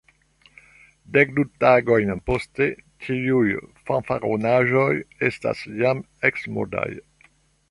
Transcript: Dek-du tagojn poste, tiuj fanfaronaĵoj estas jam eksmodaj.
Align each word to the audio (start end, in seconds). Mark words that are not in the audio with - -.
Dek-du 1.17 1.43
tagojn 1.63 2.13
poste, 2.31 2.69
tiuj 3.05 3.53
fanfaronaĵoj 3.91 4.89
estas 5.31 5.63
jam 5.85 6.03
eksmodaj. 6.33 6.89